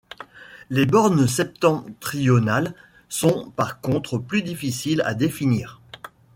[0.71, 2.73] Les bornes septentrionales
[3.07, 5.79] sont par contre plus difficiles à définir.